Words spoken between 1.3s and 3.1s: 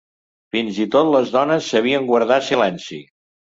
dones sabien guardar silenci.